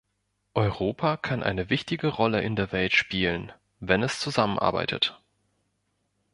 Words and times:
Europa 0.55 1.15
kann 1.15 1.43
eine 1.43 1.69
wichtige 1.69 2.07
Rolle 2.07 2.41
in 2.41 2.55
der 2.55 2.71
Welt 2.71 2.91
spielen, 2.95 3.51
wenn 3.79 4.01
es 4.01 4.17
zusammenarbeitet. 4.19 5.21